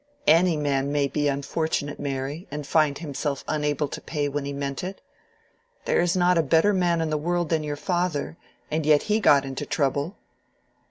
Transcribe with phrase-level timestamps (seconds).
[0.25, 4.83] "Any man may be unfortunate, Mary, and find himself unable to pay when he meant
[4.83, 4.99] it.
[5.85, 8.35] There is not a better man in the world than your father,
[8.71, 10.15] and yet he got into trouble."